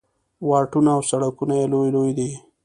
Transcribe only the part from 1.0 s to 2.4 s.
سړکونه یې لوی لوی دي.